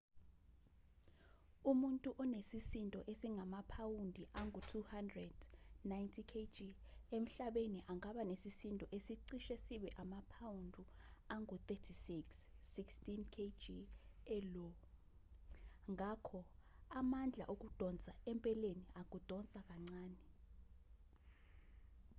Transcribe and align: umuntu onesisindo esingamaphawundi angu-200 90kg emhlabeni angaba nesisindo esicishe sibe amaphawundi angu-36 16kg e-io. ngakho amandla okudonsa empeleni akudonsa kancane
umuntu 1.71 2.09
onesisindo 2.23 2.99
esingamaphawundi 3.11 4.23
angu-200 4.41 5.31
90kg 5.91 6.57
emhlabeni 7.17 7.79
angaba 7.91 8.21
nesisindo 8.31 8.85
esicishe 8.97 9.55
sibe 9.65 9.89
amaphawundi 10.03 10.83
angu-36 11.35 12.09
16kg 12.73 13.63
e-io. 14.35 14.69
ngakho 15.91 16.39
amandla 16.99 17.45
okudonsa 17.53 18.11
empeleni 18.31 18.85
akudonsa 19.01 19.59
kancane 19.67 20.21